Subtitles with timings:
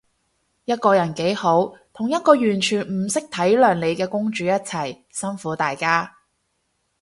[0.65, 6.17] 一個人幾好，同一個完全唔識體諒你嘅公主一齊，辛苦大家